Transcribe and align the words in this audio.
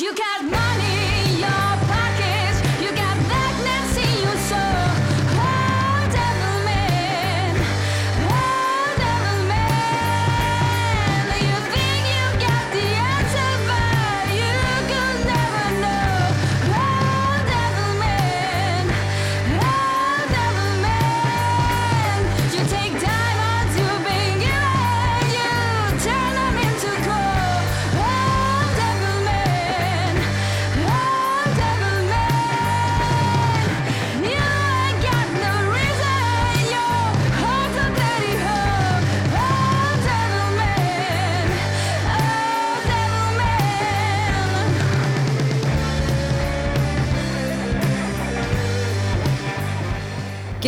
You 0.00 0.14
got 0.14 0.44
money 0.44 0.57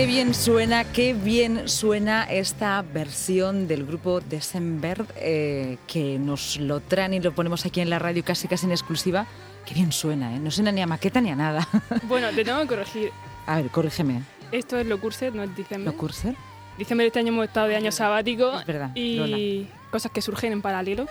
Qué 0.00 0.06
bien 0.06 0.32
suena, 0.32 0.90
qué 0.90 1.12
bien 1.12 1.68
suena 1.68 2.24
esta 2.24 2.80
versión 2.80 3.68
del 3.68 3.84
grupo 3.84 4.22
December 4.22 5.04
eh, 5.16 5.76
que 5.86 6.18
nos 6.18 6.56
lo 6.56 6.80
traen 6.80 7.12
y 7.12 7.20
lo 7.20 7.34
ponemos 7.34 7.66
aquí 7.66 7.82
en 7.82 7.90
la 7.90 7.98
radio 7.98 8.24
casi 8.24 8.48
casi 8.48 8.64
en 8.64 8.72
exclusiva. 8.72 9.26
Qué 9.66 9.74
bien 9.74 9.92
suena, 9.92 10.34
¿eh? 10.34 10.38
No 10.38 10.50
suena 10.50 10.72
ni 10.72 10.80
a 10.80 10.86
maqueta 10.86 11.20
ni 11.20 11.28
a 11.28 11.36
nada. 11.36 11.68
Bueno, 12.04 12.28
te 12.30 12.46
tengo 12.46 12.60
que 12.62 12.66
corregir. 12.68 13.12
A 13.44 13.56
ver, 13.56 13.70
corrígeme. 13.70 14.22
Esto 14.52 14.78
es 14.78 14.86
Locurset, 14.86 15.34
no 15.34 15.42
es 15.42 15.54
diciembre. 15.54 15.92
¿Lo 15.92 15.98
curser? 15.98 16.34
Diciembre 16.78 17.04
de 17.04 17.08
este 17.08 17.18
año 17.18 17.28
hemos 17.28 17.44
estado 17.44 17.68
de 17.68 17.76
año 17.76 17.92
sabático 17.92 18.58
Es 18.58 18.64
verdad, 18.64 18.92
y 18.94 19.68
cosas 19.90 20.10
que 20.12 20.22
surgen 20.22 20.54
en 20.54 20.62
paralelo. 20.62 21.08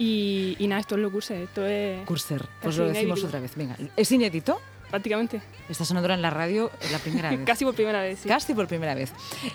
Y, 0.00 0.56
y 0.58 0.66
nada, 0.66 0.80
esto 0.80 0.96
es 0.96 1.00
Locurset, 1.00 1.44
esto 1.44 1.64
es 1.64 2.04
Curser. 2.06 2.44
Pues 2.60 2.76
lo 2.76 2.88
decimos 2.88 3.20
inédito. 3.20 3.26
otra 3.28 3.38
vez. 3.38 3.54
Venga, 3.54 3.76
¿es 3.96 4.10
inédito? 4.10 4.60
Prácticamente 4.90 5.40
Está 5.68 5.84
sonando 5.84 6.12
en 6.12 6.20
la 6.22 6.30
radio 6.30 6.70
la 6.90 6.98
primera 6.98 7.30
vez. 7.36 7.40
casi 7.46 7.64
por 7.64 7.74
primera 7.74 8.02
vez. 8.02 8.18
sí. 8.20 8.28
Casi 8.28 8.54
por 8.54 8.66
primera 8.66 8.94
vez. 8.94 9.12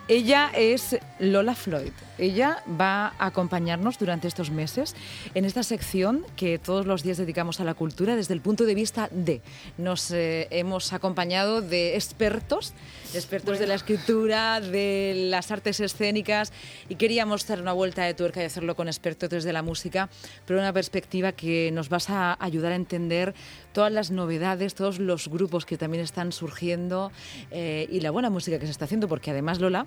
Ella 0.07 0.49
es 0.55 0.97
Lola 1.19 1.55
Floyd. 1.55 1.91
Ella 2.17 2.63
va 2.79 3.07
a 3.19 3.25
acompañarnos 3.25 3.99
durante 3.99 4.29
estos 4.29 4.49
meses 4.49 4.95
en 5.33 5.43
esta 5.43 5.63
sección 5.63 6.25
que 6.37 6.57
todos 6.57 6.85
los 6.85 7.03
días 7.03 7.17
dedicamos 7.17 7.59
a 7.59 7.65
la 7.65 7.73
cultura 7.73 8.15
desde 8.15 8.33
el 8.33 8.39
punto 8.39 8.63
de 8.65 8.75
vista 8.75 9.09
de. 9.11 9.41
Nos 9.77 10.09
eh, 10.11 10.47
hemos 10.51 10.93
acompañado 10.93 11.61
de 11.61 11.95
expertos, 11.95 12.73
expertos 13.13 13.59
de 13.59 13.67
la 13.67 13.75
escritura, 13.75 14.61
de 14.61 15.27
las 15.29 15.51
artes 15.51 15.81
escénicas 15.81 16.53
y 16.87 16.95
queríamos 16.95 17.45
dar 17.45 17.61
una 17.61 17.73
vuelta 17.73 18.03
de 18.03 18.13
tuerca 18.13 18.41
y 18.41 18.45
hacerlo 18.45 18.75
con 18.77 18.87
expertos 18.87 19.29
desde 19.29 19.51
la 19.51 19.61
música, 19.63 20.09
pero 20.45 20.59
una 20.59 20.71
perspectiva 20.71 21.33
que 21.33 21.71
nos 21.73 21.89
vas 21.89 22.09
a 22.09 22.37
ayudar 22.39 22.71
a 22.71 22.75
entender 22.75 23.35
todas 23.73 23.91
las 23.91 24.11
novedades, 24.11 24.73
todos 24.75 24.99
los 24.99 25.24
grupos 25.29 25.65
que 25.65 25.77
también 25.77 26.03
están 26.03 26.31
surgiendo 26.31 27.11
eh, 27.51 27.87
y 27.91 27.99
la 28.01 28.11
buena 28.11 28.29
música 28.29 28.59
que 28.59 28.65
se 28.65 28.71
está 28.71 28.85
haciendo, 28.85 29.07
porque 29.07 29.31
además, 29.31 29.59
Lola, 29.59 29.85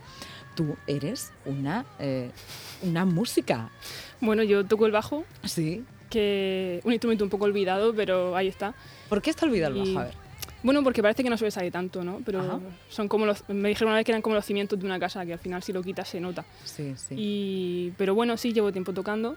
tú 0.55 0.77
eres 0.87 1.33
una, 1.45 1.85
eh, 1.99 2.31
una 2.83 3.05
música. 3.05 3.71
Bueno, 4.21 4.43
yo 4.43 4.65
toco 4.65 4.87
el 4.87 4.93
bajo, 4.93 5.25
Sí. 5.45 5.85
que 6.11 6.81
un 6.85 6.93
instrumento 6.93 7.25
un 7.25 7.31
poco 7.31 7.45
olvidado, 7.45 7.95
pero 7.95 8.35
ahí 8.37 8.49
está. 8.49 8.75
¿Por 9.09 9.23
qué 9.23 9.31
está 9.31 9.47
olvidado 9.47 9.75
el 9.75 9.81
bajo? 9.95 9.99
A 10.01 10.05
ver. 10.05 10.15
Bueno, 10.63 10.83
porque 10.83 11.03
parece 11.03 11.23
que 11.23 11.31
no 11.31 11.39
suele 11.39 11.53
salir 11.53 11.71
tanto, 11.71 12.03
¿no? 12.03 12.21
Pero 12.27 12.41
Ajá. 12.41 12.59
son 12.89 13.07
como 13.07 13.27
los, 13.27 13.49
me 13.49 13.69
dijeron 13.69 13.91
una 13.91 13.99
vez 13.99 14.05
que 14.05 14.11
eran 14.11 14.23
como 14.23 14.35
los 14.35 14.45
cimientos 14.45 14.77
de 14.79 14.85
una 14.87 14.99
casa, 14.99 15.25
que 15.25 15.33
al 15.33 15.39
final 15.39 15.63
si 15.63 15.73
lo 15.73 15.83
quitas 15.83 16.09
se 16.09 16.19
nota. 16.21 16.45
Sí, 16.65 16.95
sí. 16.97 17.15
Y, 17.17 17.93
pero 17.97 18.15
bueno, 18.15 18.37
sí, 18.37 18.53
llevo 18.53 18.73
tiempo 18.73 18.93
tocando 18.93 19.37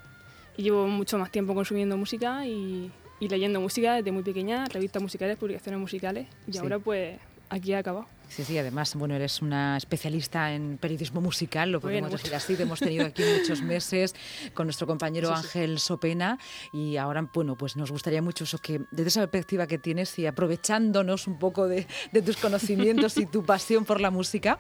y 0.58 0.64
llevo 0.64 0.88
mucho 0.88 1.20
más 1.20 1.30
tiempo 1.32 1.54
consumiendo 1.54 1.96
música 1.96 2.46
y, 2.48 2.92
y 3.22 3.30
leyendo 3.30 3.62
música 3.62 3.94
desde 3.96 4.12
muy 4.12 4.24
pequeña, 4.24 4.66
revistas 4.66 5.02
musicales, 5.02 5.38
publicaciones 5.38 5.80
musicales 5.80 6.28
y 6.48 6.52
Sí. 6.52 6.58
ahora 6.60 6.80
pues 6.80 7.18
aquí 7.50 7.72
he 7.72 7.78
acabado. 7.78 8.08
Sí, 8.30 8.46
sí, 8.46 8.58
además, 8.58 8.96
bueno, 8.96 9.14
eres 9.14 9.42
una 9.42 9.76
especialista 9.76 10.54
en 10.54 10.78
periodismo 10.78 11.20
musical, 11.20 11.70
lo 11.70 11.82
podemos 11.82 12.10
Bueno, 12.10 12.16
decir 12.18 12.34
así, 12.34 12.56
te 12.56 12.64
hemos 12.64 12.80
tenido 12.80 13.06
aquí 13.06 13.22
muchos 13.40 13.62
meses 13.62 14.16
con 14.54 14.68
nuestro 14.68 14.88
compañero 14.88 15.28
Sí, 15.28 15.34
sí. 15.36 15.40
Ángel 15.48 15.80
Sopena 15.80 16.40
y 16.72 16.96
ahora, 16.96 17.28
bueno, 17.34 17.58
pues 17.58 17.76
nos 17.76 17.92
gustaría 17.92 18.22
mucho 18.22 18.46
eso 18.46 18.58
que 18.60 18.80
desde 18.92 19.10
esa 19.10 19.20
perspectiva 19.28 19.68
que 19.68 19.78
tienes 19.78 20.18
y 20.18 20.28
aprovechándonos 20.28 21.28
un 21.28 21.40
poco 21.40 21.68
de, 21.68 21.86
de 22.14 22.22
tus 22.22 22.38
conocimientos 22.38 23.18
y 23.18 23.26
tu 23.26 23.44
pasión 23.46 23.84
por 23.84 24.00
la 24.00 24.12
música, 24.12 24.58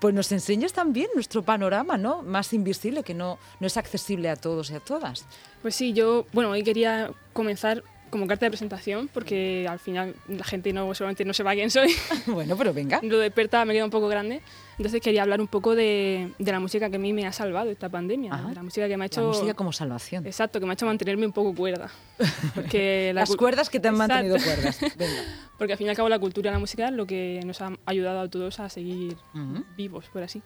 pues 0.00 0.12
nos 0.12 0.32
enseñes 0.32 0.72
también 0.72 1.06
nuestro 1.14 1.44
panorama, 1.44 1.96
¿no? 1.96 2.22
Más 2.22 2.52
invisible, 2.52 3.04
que 3.04 3.14
no, 3.14 3.38
no 3.60 3.68
es 3.68 3.76
accesible 3.76 4.30
a 4.30 4.34
todos 4.34 4.72
y 4.72 4.74
a 4.74 4.80
todas. 4.80 5.26
Pues 5.62 5.76
sí, 5.76 5.92
yo, 5.92 6.26
bueno, 6.32 6.50
hoy 6.50 6.64
quería 6.64 7.12
comenzar 7.32 7.84
como 8.12 8.26
carta 8.26 8.44
de 8.46 8.50
presentación 8.50 9.08
porque 9.08 9.66
al 9.66 9.78
final 9.78 10.14
la 10.28 10.44
gente 10.44 10.70
no 10.74 10.92
seguramente 10.94 11.24
no 11.24 11.32
sepa 11.32 11.54
quién 11.54 11.70
soy. 11.70 11.88
bueno, 12.26 12.56
pero 12.58 12.74
venga. 12.74 13.00
Lo 13.02 13.18
de 13.18 13.30
Perta 13.30 13.64
me 13.64 13.72
queda 13.72 13.86
un 13.86 13.90
poco 13.90 14.06
grande. 14.06 14.42
Entonces 14.76 15.00
quería 15.00 15.22
hablar 15.22 15.40
un 15.40 15.46
poco 15.48 15.74
de, 15.74 16.30
de 16.38 16.52
la 16.52 16.60
música 16.60 16.90
que 16.90 16.96
a 16.96 16.98
mí 16.98 17.12
me 17.14 17.26
ha 17.26 17.32
salvado 17.32 17.70
esta 17.70 17.88
pandemia. 17.88 18.34
Ajá. 18.34 18.52
la 18.54 18.62
música 18.62 18.86
que 18.86 18.96
me 18.96 19.04
ha 19.04 19.06
La 19.06 19.06
hecho... 19.06 19.26
música 19.28 19.54
como 19.54 19.72
salvación. 19.72 20.26
Exacto, 20.26 20.60
que 20.60 20.66
me 20.66 20.72
ha 20.72 20.74
hecho 20.74 20.84
mantenerme 20.86 21.24
un 21.24 21.32
poco 21.32 21.54
cuerda. 21.54 21.90
Porque 22.54 23.12
la 23.14 23.22
Las 23.22 23.30
cu- 23.30 23.36
cuerdas 23.36 23.70
que 23.70 23.80
te 23.80 23.88
han 23.88 23.94
Exacto. 23.94 24.14
mantenido 24.14 24.44
cuerdas. 24.44 24.80
Venga. 24.98 25.22
Porque 25.56 25.72
al 25.72 25.78
fin 25.78 25.86
y 25.86 25.90
al 25.90 25.96
cabo 25.96 26.08
la 26.10 26.18
cultura 26.18 26.50
y 26.50 26.52
la 26.52 26.58
música 26.58 26.88
es 26.88 26.92
lo 26.94 27.06
que 27.06 27.40
nos 27.46 27.60
ha 27.62 27.72
ayudado 27.86 28.20
a 28.20 28.28
todos 28.28 28.60
a 28.60 28.68
seguir 28.68 29.16
Ujú, 29.34 29.64
vivos, 29.76 30.06
por 30.12 30.22
así 30.22 30.42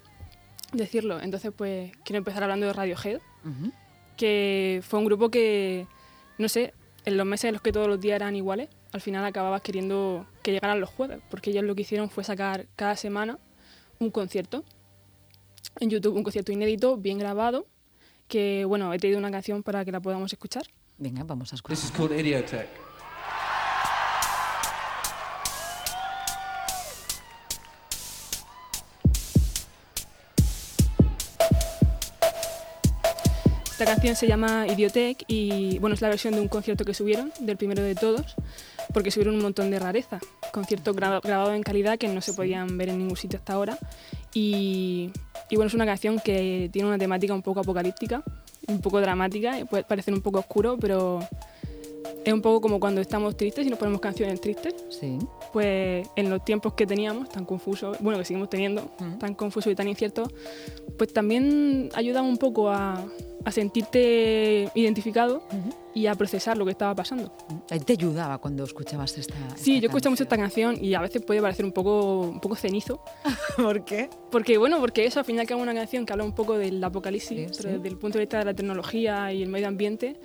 decirlo. 0.72 1.20
Entonces, 1.20 1.52
pues 1.56 1.92
quiero 2.04 2.18
empezar 2.18 2.42
hablando 2.42 2.66
de 2.66 2.72
Radiohead, 2.72 3.20
ujú. 3.44 3.72
que 4.16 4.80
fue 4.86 4.98
un 4.98 5.04
grupo 5.06 5.30
que, 5.30 5.86
no 6.38 6.48
sé, 6.48 6.74
en 7.06 7.16
los 7.16 7.24
meses 7.24 7.44
en 7.46 7.52
los 7.54 7.62
que 7.62 7.72
todos 7.72 7.88
los 7.88 7.98
días 8.00 8.16
eran 8.16 8.36
iguales, 8.36 8.68
al 8.92 9.00
final 9.00 9.24
acababas 9.24 9.62
queriendo 9.62 10.26
que 10.42 10.52
llegaran 10.52 10.80
los 10.80 10.90
jueves, 10.90 11.20
porque 11.30 11.50
ellos 11.50 11.64
lo 11.64 11.74
que 11.74 11.82
hicieron 11.82 12.10
fue 12.10 12.24
sacar 12.24 12.66
cada 12.76 12.96
semana 12.96 13.38
un 13.98 14.10
concierto 14.10 14.64
en 15.80 15.88
YouTube, 15.90 16.16
un 16.16 16.22
concierto 16.24 16.52
inédito, 16.52 16.96
bien 16.96 17.18
grabado, 17.18 17.66
que, 18.28 18.64
bueno, 18.64 18.92
he 18.92 18.98
traído 18.98 19.18
una 19.18 19.30
canción 19.30 19.62
para 19.62 19.84
que 19.84 19.92
la 19.92 20.00
podamos 20.00 20.32
escuchar. 20.32 20.64
Venga, 20.98 21.22
vamos 21.24 21.52
a 21.52 21.56
This 21.56 21.58
escuchar. 21.58 21.78
is 21.84 21.90
called 21.92 22.85
Esta 33.78 33.84
canción 33.84 34.16
se 34.16 34.26
llama 34.26 34.66
Idiotech 34.66 35.24
y 35.28 35.78
bueno, 35.80 35.92
es 35.92 36.00
la 36.00 36.08
versión 36.08 36.32
de 36.32 36.40
un 36.40 36.48
concierto 36.48 36.82
que 36.86 36.94
subieron, 36.94 37.30
del 37.40 37.58
primero 37.58 37.82
de 37.82 37.94
todos, 37.94 38.34
porque 38.94 39.10
subieron 39.10 39.34
un 39.34 39.42
montón 39.42 39.70
de 39.70 39.78
rareza. 39.78 40.18
Conciertos 40.50 40.96
gra- 40.96 41.20
grabados 41.22 41.54
en 41.54 41.62
calidad 41.62 41.98
que 41.98 42.08
no 42.08 42.22
se 42.22 42.32
podían 42.32 42.78
ver 42.78 42.88
en 42.88 42.96
ningún 42.96 43.18
sitio 43.18 43.38
hasta 43.38 43.52
ahora. 43.52 43.78
Y, 44.32 45.10
y 45.50 45.56
bueno, 45.56 45.66
es 45.68 45.74
una 45.74 45.84
canción 45.84 46.18
que 46.20 46.70
tiene 46.72 46.88
una 46.88 46.96
temática 46.96 47.34
un 47.34 47.42
poco 47.42 47.60
apocalíptica, 47.60 48.22
un 48.66 48.80
poco 48.80 48.98
dramática, 48.98 49.58
puede 49.68 49.84
parecer 49.84 50.14
un 50.14 50.22
poco 50.22 50.38
oscuro, 50.38 50.78
pero 50.80 51.18
es 52.24 52.32
un 52.32 52.40
poco 52.40 52.62
como 52.62 52.80
cuando 52.80 53.02
estamos 53.02 53.36
tristes 53.36 53.66
y 53.66 53.68
nos 53.68 53.78
ponemos 53.78 54.00
canciones 54.00 54.40
tristes. 54.40 54.74
Sí. 54.88 55.18
Pues 55.52 56.08
en 56.16 56.30
los 56.30 56.42
tiempos 56.46 56.72
que 56.72 56.86
teníamos, 56.86 57.28
tan 57.28 57.44
confusos, 57.44 57.98
bueno, 58.00 58.18
que 58.18 58.24
seguimos 58.24 58.48
teniendo, 58.48 58.90
tan 59.20 59.34
confusos 59.34 59.70
y 59.70 59.76
tan 59.76 59.86
inciertos, 59.86 60.30
pues 60.96 61.12
también 61.12 61.90
ayudan 61.94 62.24
un 62.24 62.38
poco 62.38 62.70
a, 62.70 63.04
a 63.46 63.52
sentirte 63.52 64.68
identificado 64.74 65.36
Ujú. 65.36 65.70
y 65.94 66.08
a 66.08 66.16
procesar 66.16 66.58
lo 66.58 66.64
que 66.64 66.72
estaba 66.72 66.96
pasando. 66.96 67.30
Te 67.68 67.92
ayudaba 67.92 68.38
cuando 68.38 68.64
escuchabas 68.64 69.16
esta. 69.16 69.34
Sí, 69.54 69.80
yo 69.80 69.86
escucho 69.86 70.10
mucho 70.10 70.24
esta 70.24 70.36
canción 70.36 70.76
y 70.84 70.94
a 70.94 71.00
veces 71.00 71.22
puede 71.22 71.40
parecer 71.40 71.64
un 71.64 71.70
poco, 71.70 72.22
un 72.22 72.40
poco 72.40 72.56
cenizo, 72.56 73.00
¿Por 73.56 73.84
qué? 73.84 74.10
porque 74.32 74.58
bueno, 74.58 74.80
porque 74.80 75.06
eso 75.06 75.20
al 75.20 75.24
final 75.24 75.46
que 75.46 75.54
es 75.54 75.60
una 75.60 75.72
canción 75.74 76.04
que 76.04 76.12
habla 76.12 76.24
un 76.24 76.34
poco 76.34 76.58
del 76.58 76.82
apocalipsis, 76.82 77.38
Sí, 77.38 77.46
pero 77.56 77.68
sí. 77.70 77.76
desde 77.76 77.88
el 77.88 77.96
punto 77.98 78.18
de 78.18 78.24
vista 78.24 78.38
de 78.40 78.44
la 78.46 78.54
tecnología 78.54 79.32
y 79.32 79.44
el 79.44 79.48
medio 79.48 79.68
ambiente, 79.68 80.16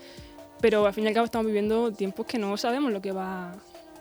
pero 0.60 0.88
al 0.88 0.94
fin 0.94 1.04
y 1.04 1.08
al 1.10 1.14
cabo 1.14 1.26
estamos 1.26 1.46
viviendo 1.46 1.92
tiempos 1.92 2.26
que 2.26 2.40
no 2.40 2.58
sabemos 2.58 2.92
lo 2.92 3.02
que 3.04 3.12
va 3.12 3.52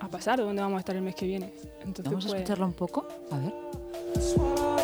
a 0.01 0.09
pasar 0.09 0.41
o 0.41 0.47
dónde 0.47 0.63
vamos 0.63 0.79
a 0.79 0.81
estar 0.81 0.97
el 0.97 1.03
mes 1.03 1.15
que 1.15 1.27
viene. 1.27 1.53
Entonces, 1.85 2.05
Vamos 2.07 2.25
a 2.25 2.29
pues, 2.29 2.41
escucharla 2.41 2.65
un 2.65 2.73
poco. 2.73 3.07
A 3.31 3.37
ver. 3.37 4.80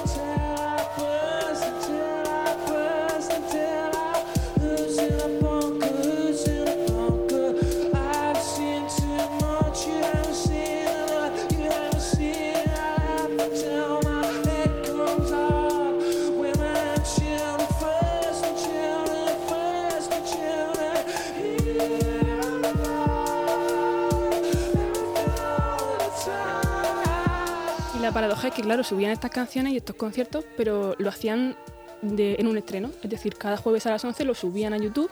Que, 28.57 28.63
claro, 28.63 28.83
subían 28.83 29.13
estas 29.13 29.31
canciones 29.31 29.73
y 29.73 29.77
estos 29.77 29.95
conciertos, 29.97 30.45
pero 30.57 30.95
lo 30.99 31.09
hacían 31.11 31.57
de- 32.03 32.37
en 32.39 32.47
un 32.47 32.57
estreno. 32.59 32.91
Es 33.03 33.11
decir, 33.11 33.37
cada 33.37 33.57
jueves 33.57 33.87
a 33.87 33.91
las 33.91 34.05
11 34.05 34.25
lo 34.25 34.35
subían 34.35 34.73
a 34.73 34.79
YouTube 34.79 35.11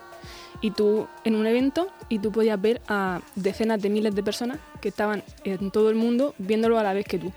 y 0.60 0.70
tú 0.70 1.06
en 1.24 1.34
un 1.36 1.46
evento 1.46 1.88
y 2.08 2.18
tú 2.18 2.32
podías 2.32 2.60
ver 2.60 2.80
a 2.88 3.20
decenas 3.34 3.80
de 3.82 3.90
miles 3.90 4.14
de 4.14 4.22
personas 4.22 4.58
que 4.84 4.90
estaban 4.90 5.22
en 5.44 5.70
todo 5.70 5.88
el 5.88 5.94
mundo 5.94 6.34
viéndolo 6.36 6.78
a 6.78 6.82
la 6.82 6.92
vez 6.92 7.06
que 7.06 7.18
tú. 7.18 7.32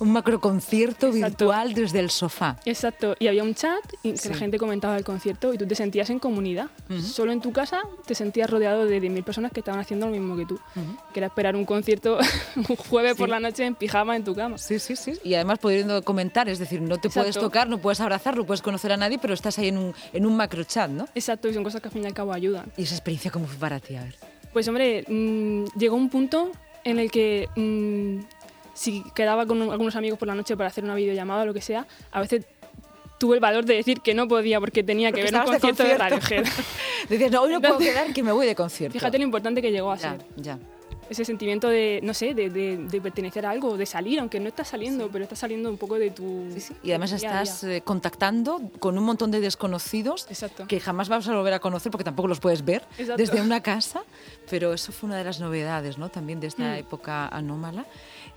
Un 0.00 0.12
macroconcierto 0.12 1.10
virtual 1.10 1.72
desde 1.72 1.98
el 1.98 2.10
sofá. 2.10 2.58
Exacto, 2.66 3.16
y 3.18 3.26
había 3.26 3.42
un 3.42 3.54
chat 3.54 3.80
y 4.02 4.12
que 4.12 4.28
la 4.28 4.34
gente 4.34 4.58
comentaba 4.58 4.98
el 4.98 5.04
concierto 5.04 5.54
y 5.54 5.56
tú 5.56 5.66
te 5.66 5.74
sentías 5.74 6.10
en 6.10 6.18
comunidad. 6.18 6.68
Solo 7.02 7.32
en 7.32 7.40
tu 7.40 7.52
casa 7.52 7.80
te 8.04 8.14
sentías 8.14 8.50
rodeado 8.50 8.84
de 8.84 9.00
10.000 9.00 9.24
personas 9.24 9.50
que 9.50 9.60
estaban 9.60 9.80
haciendo 9.80 10.06
lo 10.06 10.12
mismo 10.12 10.36
que 10.36 10.44
tú. 10.44 10.60
Que 11.14 11.20
era 11.20 11.28
esperar 11.28 11.56
un 11.56 11.64
concierto 11.64 12.18
un 12.56 12.76
jueves 12.76 13.14
por 13.14 13.30
la 13.30 13.40
noche 13.40 13.64
en 13.64 13.74
pijama 13.74 14.14
en 14.14 14.24
tu 14.24 14.34
cama. 14.34 14.58
Sí, 14.58 14.78
sí, 14.78 14.94
sí. 14.94 15.14
Y 15.24 15.32
además 15.32 15.58
pudiendo 15.58 16.02
comentar, 16.02 16.50
es 16.50 16.58
decir, 16.58 16.82
no 16.82 16.98
te 16.98 17.08
puedes 17.08 17.38
tocar, 17.38 17.66
no 17.66 17.78
puedes 17.78 18.00
abrazar, 18.00 18.36
no 18.36 18.44
puedes 18.44 18.60
conocer 18.60 18.92
a 18.92 18.98
nadie, 18.98 19.18
pero 19.18 19.32
estás 19.32 19.58
ahí 19.58 19.68
en 19.68 19.78
un, 19.78 19.94
en 20.12 20.26
un 20.26 20.36
macro 20.36 20.64
chat, 20.64 20.90
¿no? 20.90 21.08
Exacto, 21.14 21.48
y 21.48 21.54
son 21.54 21.64
cosas 21.64 21.80
que 21.80 21.88
al 21.88 21.92
fin 21.92 22.02
y 22.04 22.06
al 22.06 22.14
cabo 22.14 22.34
ayudan. 22.34 22.70
¿Y 22.76 22.82
esa 22.82 22.94
experiencia 22.94 23.30
cómo 23.30 23.46
fue 23.46 23.56
para 23.56 23.80
ti? 23.80 23.96
A 23.96 24.04
ver. 24.04 24.16
Pues 24.52 24.66
hombre, 24.66 25.04
mm, 25.06 25.78
llegó 25.78 25.94
un 25.96 26.10
punto 26.10 26.50
en 26.84 26.98
el 26.98 27.10
que 27.10 27.48
mm, 27.56 28.24
si 28.74 29.02
quedaba 29.14 29.46
con 29.46 29.60
un- 29.62 29.70
algunos 29.70 29.96
amigos 29.96 30.18
por 30.18 30.28
la 30.28 30.34
noche 30.34 30.56
para 30.56 30.68
hacer 30.68 30.84
una 30.84 30.94
videollamada 30.94 31.42
o 31.42 31.46
lo 31.46 31.54
que 31.54 31.60
sea, 31.60 31.86
a 32.12 32.20
veces 32.20 32.44
tuve 33.18 33.34
el 33.34 33.40
valor 33.40 33.64
de 33.66 33.74
decir 33.74 34.00
que 34.00 34.14
no 34.14 34.26
podía 34.28 34.58
porque 34.60 34.82
tenía 34.82 35.10
Porque 35.10 35.20
que 35.26 35.30
ver 35.30 35.34
un 35.34 35.40
estabas 35.40 35.60
de 35.62 35.68
concierto 35.68 35.92
de, 36.04 36.10
concierto. 36.10 36.26
Radiohead. 36.46 36.64
Decías, 37.10 37.30
no, 37.30 37.42
hoy 37.42 37.52
no 37.52 37.60
puedo 37.60 37.74
Entonces- 37.74 37.94
quedar, 37.94 38.14
que 38.14 38.22
me 38.22 38.32
voy 38.32 38.46
de 38.46 38.54
concierto. 38.54 38.92
Fíjate 38.94 39.18
lo 39.18 39.24
importante 39.24 39.60
que 39.60 39.70
llegó 39.72 39.90
a 39.92 39.96
Ya, 39.96 40.10
ser. 40.12 40.20
ya. 40.36 40.58
Ese 41.10 41.24
sentimiento 41.24 41.68
de, 41.68 42.00
no 42.02 42.14
sé, 42.14 42.32
de, 42.34 42.48
de- 42.48 42.76
de 42.78 43.00
pertenecer 43.00 43.44
a 43.44 43.50
algo, 43.50 43.76
de 43.76 43.84
salir, 43.84 44.20
aunque 44.20 44.38
no 44.40 44.48
estás 44.48 44.68
saliendo, 44.68 45.10
pero 45.10 45.24
estás 45.24 45.40
saliendo 45.40 45.68
un 45.68 45.76
poco 45.76 45.98
de 45.98 46.10
tu... 46.10 46.46
Sí, 46.54 46.60
sí. 46.60 46.74
Y 46.84 46.90
además 46.92 47.12
estás 47.12 47.64
eh, 47.64 47.82
contactando 47.84 48.62
con 48.78 48.96
un 48.96 49.04
montón 49.04 49.30
de 49.32 49.40
desconocidos 49.40 50.26
Exacto. 50.30 50.66
que 50.68 50.80
jamás 50.80 51.08
vas 51.08 51.26
a 51.28 51.34
volver 51.36 51.52
a 51.54 51.58
conocer 51.58 51.90
porque 51.90 52.04
tampoco 52.04 52.28
los 52.28 52.38
puedes 52.40 52.64
ver 52.64 52.82
Exacto. 52.96 53.16
desde 53.20 53.40
una 53.42 53.60
casa. 53.60 54.02
Pero 54.48 54.72
eso 54.72 54.92
fue 54.92 55.08
una 55.08 55.18
de 55.18 55.24
las 55.24 55.40
novedades 55.40 55.98
¿no? 55.98 56.08
también 56.08 56.38
de 56.40 56.46
esta 56.46 56.74
Mm. 56.74 56.78
época 56.78 57.26
anómala 57.28 57.84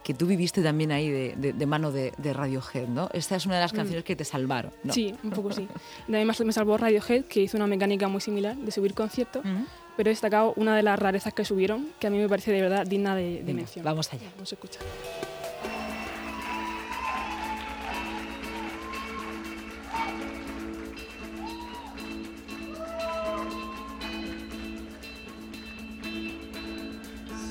que 0.03 0.13
tú 0.13 0.25
viviste 0.25 0.61
también 0.61 0.91
ahí 0.91 1.09
de, 1.09 1.33
de- 1.37 1.53
de 1.53 1.65
mano 1.65 1.91
de, 1.91 2.11
de 2.17 2.33
Radiohead. 2.33 2.87
¿no? 2.87 3.07
Esta 3.13 3.35
es 3.35 3.45
una 3.45 3.55
de 3.55 3.61
las 3.61 3.71
canciones 3.71 4.03
que 4.03 4.15
te 4.15 4.25
salvaron. 4.25 4.71
¿no? 4.83 4.91
Mm. 4.91 4.93
Sí, 4.95 5.15
un 5.23 5.29
poco 5.29 5.51
sí. 5.53 5.67
De 6.07 6.17
ahí 6.17 6.25
más 6.25 6.39
me 6.41 6.51
salvó 6.51 6.75
Radiohead, 6.77 7.25
que 7.25 7.41
hizo 7.41 7.55
una 7.55 7.67
mecánica 7.67 8.07
muy 8.07 8.19
similar 8.19 8.55
de 8.57 8.71
subir 8.71 8.93
conciertos, 8.95 9.45
Ujú. 9.45 9.65
Pero 9.97 10.09
he 10.09 10.13
destacado 10.13 10.53
una 10.55 10.75
de 10.75 10.83
las 10.83 10.97
rarezas 10.99 11.33
que 11.33 11.45
subieron, 11.45 11.89
que 11.99 12.07
a 12.07 12.09
mí 12.09 12.17
me 12.17 12.29
parece 12.29 12.51
de 12.51 12.61
verdad 12.61 12.85
digna 12.85 13.15
de, 13.15 13.23
de 13.37 13.43
Venga, 13.43 13.53
mención. 13.53 13.85
vamos 13.85 14.11
allá. 14.13 14.27
Vamos 14.35 14.51
a 14.51 14.55
escuchar. 14.55 14.81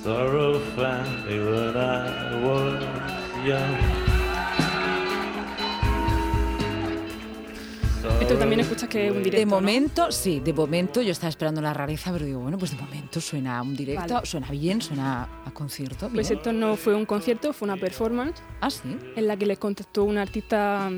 Sorrow 0.02 0.58
found 0.74 1.26
me 1.26 1.38
when 1.38 1.76
I 1.76 2.44
was 2.44 2.82
young. 3.46 4.11
Esto 8.22 8.36
también 8.38 8.60
escuchas 8.60 8.88
que 8.88 9.06
es 9.06 9.10
un 9.12 9.22
directo, 9.22 9.38
De 9.40 9.46
¿no? 9.46 9.50
momento, 9.56 10.12
sí, 10.12 10.38
de 10.40 10.52
momento 10.52 11.02
yo 11.02 11.10
estaba 11.10 11.28
esperando 11.28 11.60
la 11.60 11.74
rareza, 11.74 12.12
pero 12.12 12.24
digo, 12.24 12.38
bueno, 12.40 12.56
pues 12.56 12.70
de 12.70 12.76
momento 12.80 13.20
suena 13.20 13.60
un 13.62 13.74
directo, 13.76 14.14
Vale. 14.14 14.26
suena 14.26 14.48
bien, 14.50 14.80
suena 14.80 15.28
a 15.44 15.50
concierto. 15.52 16.08
Pues 16.08 16.28
bien. 16.28 16.38
esto 16.38 16.52
no 16.52 16.76
fue 16.76 16.94
un 16.94 17.04
concierto, 17.04 17.52
fue 17.52 17.66
una 17.66 17.76
performance 17.76 18.40
Ah, 18.60 18.70
sí. 18.70 18.96
en 19.16 19.26
la 19.26 19.36
que 19.36 19.44
les 19.46 19.58
contactó 19.58 20.04
un 20.04 20.18
artista 20.18 20.90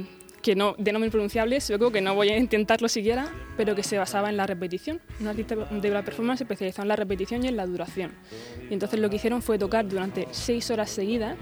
que 0.42 0.54
no, 0.54 0.74
de 0.76 0.92
nombre 0.92 1.06
impronunciable, 1.06 1.58
sueco, 1.62 1.90
que 1.90 2.02
no 2.02 2.14
voy 2.14 2.28
a 2.28 2.36
intentarlo 2.36 2.88
siquiera, 2.90 3.26
pero 3.56 3.74
que 3.74 3.82
se 3.82 3.96
basaba 3.96 4.28
en 4.28 4.36
la 4.36 4.46
repetición. 4.46 5.00
Un 5.18 5.28
artista 5.28 5.54
de 5.56 5.88
la 5.90 6.04
performance 6.04 6.42
especializado 6.42 6.82
en 6.82 6.88
la 6.88 6.96
repetición 6.96 7.42
y 7.42 7.48
en 7.48 7.56
la 7.56 7.64
duración. 7.66 8.12
Y 8.68 8.74
entonces 8.74 9.00
lo 9.00 9.08
que 9.08 9.16
hicieron 9.16 9.40
fue 9.40 9.58
tocar 9.58 9.88
durante 9.88 10.28
seis 10.32 10.70
horas 10.70 10.90
seguidas 10.90 11.36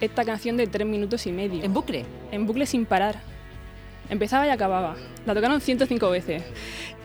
esta 0.00 0.24
canción 0.24 0.56
de 0.56 0.68
tres 0.68 0.86
minutos 0.86 1.26
y 1.26 1.32
medio, 1.32 1.64
En 1.64 1.74
bucle. 1.74 2.04
en 2.30 2.46
bucle 2.46 2.66
sin 2.66 2.86
parar. 2.86 3.20
Empezaba 4.10 4.46
y 4.46 4.50
acababa. 4.50 4.96
La 5.26 5.34
tocaron 5.34 5.60
105 5.60 6.10
veces. 6.10 6.42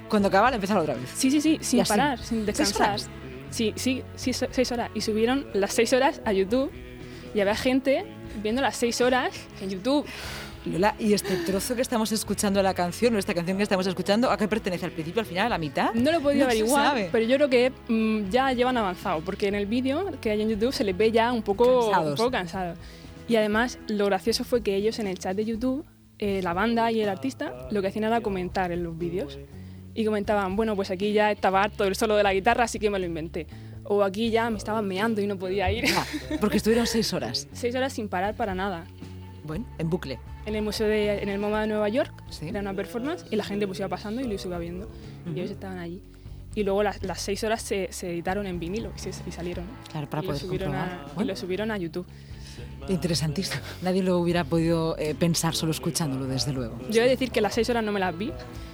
Cuando 0.09 0.27
acaba, 0.27 0.49
la 0.49 0.55
empezaba 0.55 0.81
otra 0.81 0.95
vez. 0.95 1.09
Sí, 1.15 1.29
sí, 1.31 1.39
sí, 1.41 1.57
sin 1.61 1.83
parar, 1.85 2.17
sin 2.19 2.45
¿Seis 2.45 2.57
descansar. 2.57 2.89
horas? 2.89 3.09
Sí, 3.51 3.73
sí, 3.75 4.03
sí, 4.15 4.33
se- 4.33 4.47
seis 4.51 4.71
horas. 4.71 4.89
Y 4.93 5.01
subieron 5.01 5.45
las 5.53 5.73
seis 5.73 5.93
horas 5.93 6.21
a 6.25 6.33
YouTube 6.33 6.71
y 7.33 7.39
había 7.39 7.55
gente 7.55 8.05
viendo 8.43 8.61
las 8.61 8.75
seis 8.75 8.99
horas 9.01 9.31
en 9.61 9.69
YouTube. 9.69 10.05
Lola, 10.65 10.93
¿y 10.99 11.13
este 11.13 11.35
trozo 11.37 11.73
que 11.75 11.81
estamos 11.81 12.11
escuchando 12.11 12.59
de 12.59 12.63
la 12.63 12.73
canción, 12.73 13.15
o 13.15 13.17
esta 13.19 13.33
canción 13.33 13.55
que 13.57 13.63
estamos 13.63 13.87
escuchando, 13.87 14.29
a 14.29 14.37
qué 14.37 14.47
pertenece? 14.47 14.85
¿Al 14.85 14.91
principio, 14.91 15.21
al 15.21 15.25
final, 15.25 15.45
a 15.45 15.49
la 15.49 15.57
mitad? 15.57 15.93
No 15.93 16.11
lo 16.11 16.17
he 16.17 16.21
podido 16.21 16.39
No 16.45 16.51
averiguar, 16.51 17.07
pero 17.11 17.25
yo 17.25 17.37
creo 17.37 17.49
que 17.49 17.71
mm, 17.87 18.29
ya 18.29 18.51
llevan 18.51 18.75
avanzado, 18.77 19.21
porque 19.21 19.47
en 19.47 19.55
el 19.55 19.67
vídeo 19.67 20.05
que 20.19 20.31
hay 20.31 20.41
en 20.41 20.49
YouTube 20.49 20.73
se 20.73 20.83
les 20.83 20.97
ve 20.97 21.11
ya 21.11 21.31
un 21.31 21.43
poco 21.43 21.85
Cansados. 21.91 22.11
un 22.11 22.17
poco 22.17 22.31
cansados. 22.31 22.77
Y 23.27 23.35
además, 23.37 23.79
lo 23.87 24.05
gracioso 24.07 24.43
fue 24.43 24.61
que 24.61 24.75
ellos 24.75 24.99
en 24.99 25.07
el 25.07 25.17
chat 25.17 25.35
de 25.35 25.45
YouTube, 25.45 25.85
eh, 26.19 26.41
la 26.43 26.53
banda 26.53 26.91
y 26.91 27.01
el 27.01 27.09
artista, 27.09 27.53
lo 27.71 27.81
que 27.81 27.87
hacían 27.87 28.03
era 28.05 28.21
comentar 28.21 28.71
en 28.71 28.83
los 28.83 28.97
vídeos. 28.97 29.39
Y 29.95 30.05
comentaban, 30.05 30.55
bueno, 30.55 30.75
pues 30.75 30.91
aquí 30.91 31.11
ya 31.13 31.31
estaba 31.31 31.63
harto 31.63 31.83
del 31.83 31.95
solo 31.95 32.15
de 32.15 32.23
la 32.23 32.33
guitarra, 32.33 32.65
así 32.65 32.77
que 32.79 32.89
me 32.89 32.99
lo 32.99 33.05
inventé. 33.05 33.47
O 33.83 34.03
aquí 34.03 34.29
ya 34.29 34.49
me 34.49 34.57
estaban 34.57 34.87
meando 34.87 35.19
y 35.19 35.27
no 35.27 35.37
podía 35.37 35.71
ir. 35.71 35.85
Ah, 35.97 36.05
porque 36.39 36.57
estuvieron 36.57 36.85
seis 36.87 37.11
horas. 37.13 37.47
Seis 37.53 37.73
horas 37.75 37.91
sin 37.91 38.07
parar 38.07 38.35
para 38.35 38.53
nada. 38.53 38.85
Bueno, 39.43 39.65
en 39.79 39.89
bucle. 39.89 40.19
En 40.45 40.55
el 40.55 40.61
museo 40.61 40.87
de, 40.87 41.21
en 41.23 41.29
el 41.29 41.39
MoMA 41.39 41.61
de 41.61 41.67
Nueva 41.67 41.89
York, 41.89 42.13
Sí. 42.29 42.47
era 42.47 42.59
una 42.59 42.73
performance 42.73 43.25
y 43.31 43.35
la 43.35 43.43
gente 43.43 43.65
pues 43.65 43.79
iba 43.79 43.87
pasando 43.89 44.21
y 44.21 44.25
lo 44.25 44.33
iba 44.35 44.57
viendo. 44.59 44.89
Y 45.27 45.39
ellos 45.39 45.51
estaban 45.51 45.79
allí. 45.79 46.01
Y 46.55 46.63
luego 46.63 46.81
las, 46.83 47.01
las 47.03 47.19
seis 47.21 47.43
horas 47.43 47.61
se, 47.61 47.87
se 47.91 48.11
editaron 48.11 48.45
en 48.47 48.59
vinilo 48.59 48.91
y, 48.95 48.99
se- 48.99 49.09
y 49.27 49.31
salieron. 49.31 49.65
Claro, 49.91 50.07
para 50.09 50.23
y, 50.23 50.27
lo 50.27 50.33
poder 50.33 50.43
a, 50.45 50.47
comprobar. 50.49 50.87
y 51.11 51.15
Bueno. 51.15 51.27
lo 51.31 51.35
subieron 51.35 51.71
a 51.71 51.77
YouTube. 51.77 52.05
Interesantísimo. 52.89 53.61
Nadie 53.81 54.03
lo 54.03 54.17
hubiera 54.17 54.43
podido 54.43 54.97
eh, 54.97 55.15
pensar 55.17 55.55
solo 55.55 55.71
escuchándolo, 55.71 56.25
desde 56.25 56.51
luego. 56.53 56.77
Yo 56.89 57.01
he 57.01 57.05
de 57.05 57.11
decir 57.11 57.31
que 57.31 57.41
las 57.41 57.53
seis 57.53 57.69
horas 57.69 57.83
no 57.83 57.91
me 57.91 57.99
las 57.99 58.17
vi, 58.17 58.31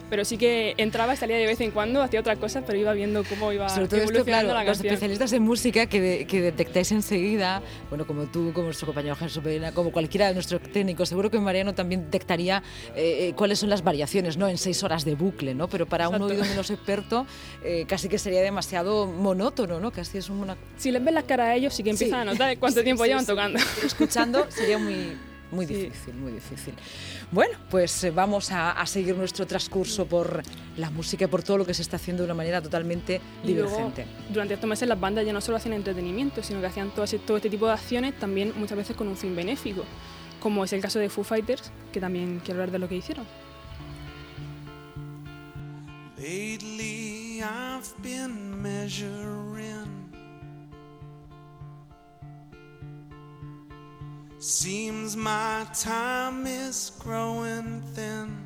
pero 0.09 0.23
sí 0.23 0.37
que 0.37 0.75
entraba 0.77 1.15
y 1.15 1.17
salía 1.17 1.35
de 1.37 1.47
vez 1.47 1.59
en 1.61 1.71
cuando, 1.71 2.01
hacía 2.03 2.19
otras 2.19 2.37
cosas, 2.37 2.63
pero 2.65 2.77
iba 2.77 2.93
viendo 2.93 3.23
cómo 3.23 3.51
iba 3.51 3.67
Sobre 3.69 3.87
todo 3.87 4.01
esto, 4.01 4.23
claro, 4.23 4.49
la 4.53 4.63
los 4.63 4.77
especialistas 4.79 5.33
en 5.33 5.41
música 5.41 5.87
que, 5.87 5.99
de- 5.99 6.25
que 6.27 6.41
detectáis 6.41 6.91
enseguida, 6.91 7.61
bueno, 7.89 8.05
como 8.05 8.25
tú, 8.25 8.51
como 8.53 8.65
nuestro 8.65 8.85
compañero 8.85 9.15
Jesús 9.15 9.41
Pereira, 9.43 9.71
como 9.71 9.91
cualquiera 9.91 10.27
de 10.27 10.35
nuestros 10.35 10.61
técnicos, 10.61 11.09
seguro 11.09 11.31
que 11.31 11.39
Mariano 11.39 11.73
también 11.73 12.05
detectaría 12.05 12.61
eh, 12.95 13.29
eh, 13.29 13.33
cuáles 13.35 13.57
son 13.59 13.69
las 13.71 13.83
variaciones, 13.83 14.37
¿no? 14.37 14.47
En 14.47 14.59
seis 14.59 14.83
horas 14.83 15.05
de 15.05 15.15
bucle, 15.15 15.55
¿no? 15.55 15.67
Pero 15.67 15.87
para 15.87 16.07
un 16.07 16.15
Exacto. 16.15 16.33
oído 16.35 16.45
menos 16.45 16.69
experto, 16.69 17.25
eh, 17.63 17.85
casi 17.87 18.07
que 18.07 18.19
sería 18.19 18.41
demasiado 18.41 19.07
monótono, 19.07 19.79
¿no? 19.79 19.91
Casi 19.91 20.19
es 20.19 20.29
una... 20.29 20.55
Si 20.77 20.91
les 20.91 21.03
ves 21.03 21.15
las 21.15 21.23
caras 21.23 21.47
a 21.47 21.55
ellos, 21.55 21.73
sí 21.73 21.81
que 21.83 21.89
empiezan 21.89 22.21
Sí. 22.23 22.29
a 22.29 22.31
notar 22.31 22.57
cuánto 22.59 22.79
Sí, 22.81 22.83
tiempo 22.83 23.03
sí, 23.03 23.09
llevan 23.09 23.25
tocando. 23.25 23.59
Escuchando 24.05 24.45
sería 24.49 24.77
muy, 24.77 25.17
muy 25.51 25.67
Sí. 25.67 25.73
difícil, 25.75 26.13
muy 26.15 26.31
difícil. 26.31 26.73
Bueno, 27.31 27.57
pues 27.69 28.03
eh, 28.03 28.11
vamos 28.11 28.51
a, 28.51 28.71
a 28.71 28.85
seguir 28.85 29.15
nuestro 29.15 29.45
transcurso 29.45 30.05
por 30.05 30.41
la 30.77 30.89
música 30.89 31.25
y 31.25 31.27
por 31.27 31.43
todo 31.43 31.57
lo 31.59 31.65
que 31.65 31.73
se 31.73 31.81
está 31.81 31.97
haciendo 31.97 32.23
de 32.23 32.25
una 32.27 32.33
manera 32.33 32.61
totalmente 32.61 33.21
Y 33.43 33.53
luego, 33.53 33.69
divergente. 33.69 34.05
durante 34.31 34.53
estos 34.55 34.69
meses 34.69 34.87
las 34.87 34.99
bandas 34.99 35.25
ya 35.25 35.33
no 35.33 35.41
solo 35.41 35.57
hacían 35.57 35.73
entretenimiento, 35.73 36.41
sino 36.43 36.59
que 36.61 36.67
hacían 36.67 36.89
todo, 36.91 37.05
ese- 37.05 37.19
todo 37.19 37.37
este 37.37 37.49
tipo 37.49 37.67
de 37.67 37.73
acciones 37.73 38.17
también 38.19 38.53
muchas 38.57 38.77
veces 38.77 38.95
con 38.95 39.07
un 39.07 39.15
fin 39.17 39.35
benéfico, 39.35 39.83
como 40.39 40.63
es 40.63 40.73
el 40.73 40.81
caso 40.81 40.99
de 40.99 41.09
Foo 41.09 41.23
Fighters, 41.23 41.71
que 41.91 41.99
también 41.99 42.39
quiero 42.43 42.59
hablar 42.61 42.71
de 42.71 42.79
lo 42.79 42.87
que 42.89 42.95
hicieron. 42.95 43.25
Lately, 46.17 47.41
I've 47.41 47.93
been 48.01 48.61
measuring. 48.61 49.54
Seems 54.39 55.15
my 55.15 55.65
time 55.73 56.45
is 56.45 56.93
growing 57.03 57.81
thin. 57.95 58.45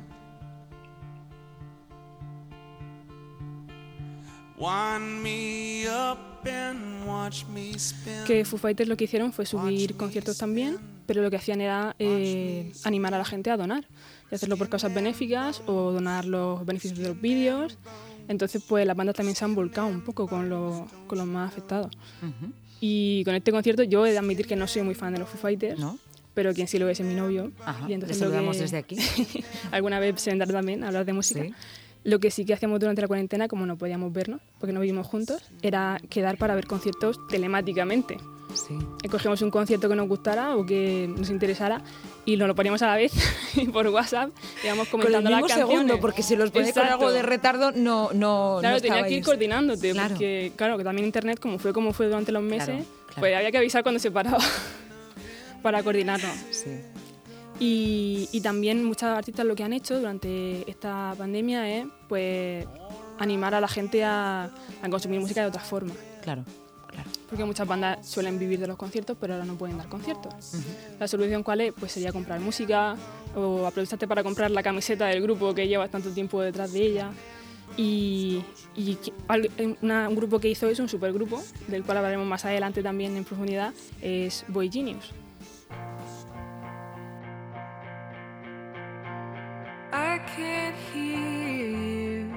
Wind 4.58 5.22
me 5.22 5.86
up 5.88 6.46
and 6.46 7.06
watch 7.06 7.44
me 7.46 7.72
spin. 7.78 8.24
Que 8.26 8.44
Foo 8.44 8.58
Fighters 8.58 8.88
lo 8.88 8.96
que 8.96 9.04
hicieron 9.04 9.32
fue 9.32 9.46
subir 9.46 9.96
conciertos 9.96 10.36
también, 10.38 10.78
pero 11.06 11.22
lo 11.22 11.30
que 11.30 11.36
hacían 11.36 11.60
era 11.60 11.96
eh, 11.98 12.72
animar 12.84 13.14
a 13.14 13.18
la 13.18 13.24
gente 13.24 13.50
a 13.50 13.56
donar, 13.56 13.86
y 14.30 14.34
hacerlo 14.34 14.56
por 14.56 14.68
causas 14.68 14.92
benéficas 14.94 15.62
o 15.66 15.92
donar 15.92 16.24
los 16.24 16.64
beneficios 16.64 16.98
de 16.98 17.08
los 17.08 17.20
vídeos. 17.20 17.78
Entonces, 18.28 18.62
pues 18.66 18.86
las 18.86 18.96
bandas 18.96 19.16
también 19.16 19.34
se 19.34 19.44
han 19.44 19.54
volcado 19.54 19.88
un 19.88 20.02
poco 20.02 20.28
con, 20.28 20.48
los- 20.48 20.88
con 21.06 21.18
los 21.18 21.26
más 21.26 21.50
afectados. 21.50 21.90
Ujú. 22.22 22.52
Y 22.80 23.22
con 23.24 23.34
este 23.34 23.52
concierto 23.52 23.82
yo 23.82 24.06
he 24.06 24.12
de 24.12 24.18
admitir 24.18 24.46
que 24.46 24.56
no 24.56 24.66
soy 24.66 24.82
muy 24.82 24.94
fan 24.94 25.12
de 25.12 25.18
los 25.20 25.28
Foo 25.28 25.38
Fighters, 25.38 25.78
¿No? 25.78 25.98
pero 26.34 26.54
quien 26.54 26.66
sí 26.66 26.78
lo 26.78 26.88
es 26.88 26.98
es 27.00 27.06
mi 27.06 27.14
novio. 27.14 27.52
Ajá, 27.64 27.86
y 27.88 27.92
entonces 27.92 28.18
lo 28.18 28.24
saludamos 28.26 28.56
que- 28.56 28.62
desde 28.62 28.78
aquí. 28.78 28.96
alguna 29.70 30.00
vez 30.00 30.20
se 30.20 30.30
vendrá 30.30 30.46
también 30.46 30.82
a 30.84 30.88
hablar 30.88 31.04
de 31.04 31.12
música. 31.12 31.42
Sí. 31.42 31.52
Lo 32.02 32.18
que 32.18 32.30
sí 32.30 32.46
que 32.46 32.54
hacíamos 32.54 32.80
durante 32.80 33.02
la 33.02 33.08
cuarentena, 33.08 33.46
como 33.46 33.66
no 33.66 33.76
podíamos 33.76 34.10
vernos, 34.12 34.40
porque 34.58 34.72
no 34.72 34.80
vivimos 34.80 35.06
juntos, 35.06 35.42
era 35.60 36.00
quedar 36.08 36.38
para 36.38 36.54
ver 36.54 36.66
conciertos 36.66 37.18
telemáticamente. 37.28 38.16
Sí. 38.54 38.76
Escogíamos 39.02 39.40
un 39.42 39.50
concierto 39.50 39.88
que 39.88 39.94
nos 39.94 40.08
gustara 40.08 40.56
o 40.56 40.64
que 40.66 41.08
nos 41.16 41.30
interesara 41.30 41.82
y 42.24 42.36
nos 42.36 42.48
lo 42.48 42.54
poníamos 42.54 42.82
a 42.82 42.86
la 42.88 42.96
vez 42.96 43.12
por 43.72 43.86
WhatsApp, 43.88 44.30
íbamos 44.64 44.88
Con 44.88 45.00
el 45.00 45.06
comentando 45.06 45.30
mismo 45.30 45.46
las 45.46 45.56
canciones. 45.56 45.76
segundo, 45.76 46.00
porque 46.00 46.22
si 46.22 46.36
los 46.36 46.50
ponéis 46.50 46.74
con 46.74 46.84
algo 46.86 47.10
de 47.12 47.22
retardo, 47.22 47.72
no, 47.72 48.10
no, 48.12 48.58
Claro, 48.60 48.76
no 48.76 48.80
tenías 48.82 49.04
que 49.06 49.14
ir 49.14 49.24
coordinándote, 49.24 49.92
Claro. 49.92 50.14
porque 50.14 50.52
claro, 50.56 50.76
que 50.78 50.84
también 50.84 51.06
internet, 51.06 51.38
como 51.40 51.58
fue 51.58 51.72
como 51.72 51.92
fue 51.92 52.06
durante 52.06 52.32
los 52.32 52.42
meses, 52.42 52.66
Claro, 52.68 52.84
claro. 53.06 53.20
pues 53.20 53.36
había 53.36 53.50
que 53.50 53.58
avisar 53.58 53.82
cuando 53.82 53.98
se 53.98 54.10
paraba 54.10 54.38
para 55.62 55.82
coordinarnos. 55.82 56.34
Sí. 56.50 56.70
Y, 57.58 58.28
y 58.32 58.40
también 58.40 58.82
muchos 58.84 59.04
artistas 59.04 59.44
lo 59.44 59.54
que 59.54 59.62
han 59.62 59.72
hecho 59.74 59.98
durante 59.98 60.68
esta 60.70 61.14
pandemia 61.18 61.68
es 61.78 61.86
pues 62.08 62.64
animar 63.18 63.54
a 63.54 63.60
la 63.60 63.68
gente 63.68 64.02
a, 64.02 64.44
a 64.82 64.88
consumir 64.88 65.20
música 65.20 65.42
de 65.42 65.48
otra 65.48 65.60
forma. 65.60 65.92
Claro, 66.22 66.42
claro. 66.90 67.08
Porque 67.28 67.44
muchas 67.44 67.66
bandas 67.66 68.04
suelen 68.06 68.38
vivir 68.38 68.58
de 68.60 68.66
los 68.66 68.76
conciertos, 68.76 69.16
pero 69.20 69.34
ahora 69.34 69.44
no 69.46 69.54
pueden 69.54 69.78
dar 69.78 69.88
conciertos. 69.88 70.34
La 70.98 71.06
solución 71.08 71.42
cuál 71.42 71.60
es? 71.62 71.72
Pues 71.72 71.92
sería 71.92 72.12
comprar 72.12 72.40
música 72.40 72.96
o 73.36 73.66
aprovecharte 73.66 74.08
para 74.08 74.22
comprar 74.22 74.50
la 74.50 74.62
camiseta 74.62 75.06
del 75.06 75.22
grupo 75.22 75.54
que 75.54 75.68
llevas 75.68 75.90
tanto 75.90 76.10
tiempo 76.10 76.40
detrás 76.40 76.72
de 76.72 76.80
ella. 76.82 77.10
Y, 77.76 78.42
una- 79.80 80.08
un 80.08 80.16
grupo 80.16 80.40
que 80.40 80.48
hizo 80.48 80.68
eso, 80.68 80.82
un 80.82 80.88
supergrupo, 80.88 81.40
del 81.68 81.84
cual 81.84 81.98
hablaremos 81.98 82.26
más 82.26 82.44
adelante 82.44 82.82
también 82.82 83.16
en 83.16 83.24
profundidad, 83.24 83.72
es 84.02 84.44
Boy 84.48 84.68
Genius. 84.70 85.12
I 89.92 90.18
can't 90.36 90.76
hear 90.92 91.68
you. 91.68 92.30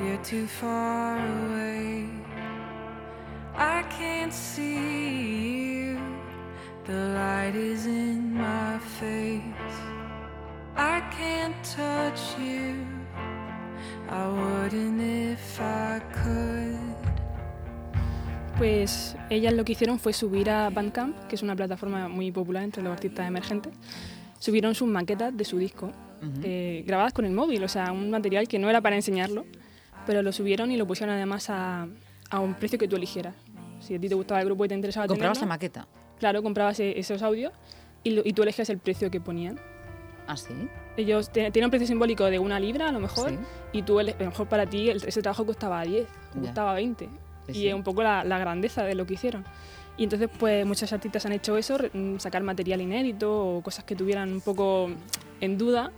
You're 0.00 0.18
too 0.22 0.46
far 0.46 1.18
away. 1.18 2.21
I 3.62 3.84
can't 3.96 4.32
see 4.32 4.74
you. 4.74 5.98
The 6.84 7.14
light 7.14 7.54
is 7.54 7.86
in 7.86 8.34
my 8.34 8.80
face. 8.98 9.78
I 10.76 11.00
can't 11.16 11.54
touch 11.62 12.20
you. 12.40 12.84
I 14.10 14.26
wouldn't 14.26 15.00
if 15.00 15.60
I 15.60 16.00
could. 16.12 16.76
Pues 18.58 19.16
ellas 19.30 19.54
lo 19.54 19.64
que 19.64 19.72
hicieron 19.72 20.00
fue 20.00 20.12
subir 20.12 20.50
a 20.50 20.68
Bandcamp, 20.70 21.28
que 21.28 21.36
es 21.36 21.42
una 21.44 21.54
plataforma 21.54 22.08
muy 22.08 22.32
popular 22.32 22.64
entre 22.64 22.82
los 22.82 22.92
artistas 22.92 23.28
emergentes. 23.28 23.72
Subieron 24.40 24.74
sus 24.74 24.88
maquetas 24.88 25.36
de 25.36 25.44
su 25.44 25.58
disco, 25.58 25.92
eh, 26.42 26.82
grabadas 26.84 27.12
con 27.12 27.26
el 27.26 27.32
móvil, 27.32 27.62
o 27.62 27.68
sea, 27.68 27.92
un 27.92 28.10
material 28.10 28.48
que 28.48 28.58
no 28.58 28.68
era 28.68 28.80
para 28.80 28.96
enseñarlo, 28.96 29.46
pero 30.04 30.20
lo 30.22 30.32
subieron 30.32 30.72
y 30.72 30.76
lo 30.76 30.84
pusieron 30.84 31.14
además 31.14 31.48
a, 31.48 31.86
a 32.28 32.40
un 32.40 32.54
precio 32.54 32.78
que 32.78 32.88
tú 32.88 32.96
eligieras. 32.96 33.34
Si 33.82 33.94
a 33.94 34.00
ti 34.00 34.08
te 34.08 34.14
gustaba 34.14 34.40
el 34.40 34.46
grupo 34.46 34.64
y 34.64 34.68
te 34.68 34.74
interesaba 34.74 35.06
Comprabas 35.06 35.38
la 35.38 35.40
tenerlo, 35.40 35.54
maqueta. 35.54 35.86
claro, 36.18 36.42
comprabas 36.42 36.80
e- 36.80 36.98
esos 36.98 37.22
audios 37.22 37.52
y, 38.04 38.10
lo- 38.12 38.22
y 38.24 38.32
tú 38.32 38.42
elegías 38.42 38.68
el 38.70 38.78
precio 38.78 39.10
que 39.10 39.20
ponían. 39.20 39.58
Ah, 40.26 40.36
sí. 40.36 40.54
Ellos 40.96 41.30
te- 41.30 41.50
tienen 41.50 41.66
un 41.66 41.70
precio 41.70 41.86
simbólico 41.88 42.24
de 42.26 42.38
una 42.38 42.60
libra 42.60 42.88
a 42.88 42.92
lo 42.92 43.00
mejor 43.00 43.30
Sí. 43.30 43.38
y 43.72 43.82
tú 43.82 43.98
a 43.98 44.02
lo 44.04 44.12
mejor 44.18 44.46
para 44.48 44.66
ti 44.66 44.88
el- 44.88 45.02
ese 45.04 45.20
trabajo 45.22 45.44
costaba 45.44 45.82
10, 45.82 46.06
Ya. 46.34 46.40
costaba 46.42 46.74
20 46.74 47.08
Sí, 47.48 47.58
y 47.58 47.68
es 47.68 47.74
un 47.74 47.82
poco 47.82 48.02
la, 48.04 48.22
la 48.22 48.38
grandeza 48.38 48.84
de 48.84 48.94
lo 48.94 49.04
que 49.04 49.14
hicieron. 49.14 49.44
Y 49.96 50.04
entonces 50.04 50.30
pues 50.38 50.64
muchos 50.64 50.92
artistas 50.92 51.26
han 51.26 51.32
hecho 51.32 51.56
eso, 51.58 51.76
sacar 52.18 52.42
material 52.44 52.80
inédito 52.80 53.56
o 53.56 53.62
cosas 53.62 53.84
que 53.84 53.94
tuvieran 53.96 54.32
un 54.32 54.40
poco 54.40 54.88
en 55.40 55.58
duda 55.58 55.90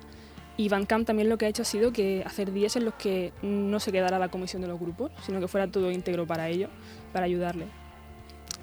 y 0.56 0.68
Bandcamp 0.68 1.06
también 1.06 1.28
lo 1.28 1.36
que 1.38 1.46
ha 1.46 1.48
hecho 1.48 1.62
ha 1.62 1.64
sido 1.64 1.92
que 1.92 2.22
hacer 2.24 2.52
días 2.52 2.76
en 2.76 2.84
los 2.84 2.94
que 2.94 3.32
no 3.42 3.80
se 3.80 3.90
quedara 3.92 4.18
la 4.18 4.28
comisión 4.28 4.62
de 4.62 4.68
los 4.68 4.78
grupos, 4.78 5.10
sino 5.24 5.40
que 5.40 5.48
fuera 5.48 5.66
todo 5.66 5.90
íntegro 5.90 6.26
para 6.26 6.48
ellos, 6.48 6.70
para 7.12 7.26
ayudarles. 7.26 7.68